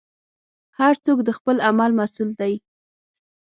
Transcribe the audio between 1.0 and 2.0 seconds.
څوک د خپل عمل